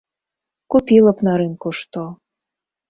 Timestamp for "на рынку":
1.31-1.69